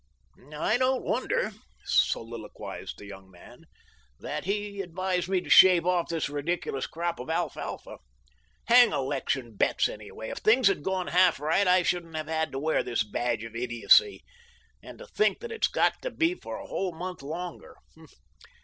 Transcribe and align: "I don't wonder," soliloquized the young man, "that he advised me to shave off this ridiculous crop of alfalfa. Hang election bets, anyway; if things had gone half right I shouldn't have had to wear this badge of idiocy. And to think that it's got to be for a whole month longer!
"I 0.55 0.77
don't 0.79 1.03
wonder," 1.03 1.51
soliloquized 1.85 2.97
the 2.97 3.05
young 3.05 3.29
man, 3.29 3.65
"that 4.19 4.45
he 4.45 4.81
advised 4.81 5.29
me 5.29 5.41
to 5.41 5.49
shave 5.51 5.85
off 5.85 6.09
this 6.09 6.27
ridiculous 6.27 6.87
crop 6.87 7.19
of 7.19 7.29
alfalfa. 7.29 7.99
Hang 8.65 8.93
election 8.93 9.55
bets, 9.55 9.87
anyway; 9.87 10.31
if 10.31 10.39
things 10.39 10.69
had 10.69 10.81
gone 10.81 11.09
half 11.09 11.39
right 11.39 11.67
I 11.67 11.83
shouldn't 11.83 12.15
have 12.15 12.29
had 12.29 12.51
to 12.53 12.57
wear 12.57 12.81
this 12.81 13.03
badge 13.03 13.43
of 13.43 13.55
idiocy. 13.55 14.23
And 14.81 14.97
to 14.97 15.05
think 15.05 15.39
that 15.41 15.51
it's 15.51 15.67
got 15.67 16.01
to 16.01 16.09
be 16.09 16.33
for 16.33 16.55
a 16.59 16.65
whole 16.65 16.93
month 16.95 17.21
longer! 17.21 17.75